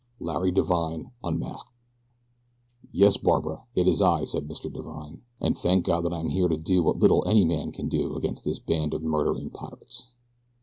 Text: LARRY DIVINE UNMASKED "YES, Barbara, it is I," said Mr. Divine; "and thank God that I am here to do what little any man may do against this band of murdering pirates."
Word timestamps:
LARRY 0.19 0.49
DIVINE 0.51 1.11
UNMASKED 1.23 1.67
"YES, 2.91 3.17
Barbara, 3.17 3.65
it 3.75 3.87
is 3.87 4.01
I," 4.01 4.23
said 4.25 4.47
Mr. 4.47 4.63
Divine; 4.73 5.21
"and 5.39 5.55
thank 5.55 5.85
God 5.85 6.05
that 6.05 6.11
I 6.13 6.21
am 6.21 6.29
here 6.29 6.47
to 6.47 6.57
do 6.57 6.81
what 6.81 6.97
little 6.97 7.23
any 7.27 7.45
man 7.45 7.71
may 7.77 7.83
do 7.83 8.15
against 8.15 8.43
this 8.43 8.57
band 8.57 8.95
of 8.95 9.03
murdering 9.03 9.51
pirates." 9.51 10.07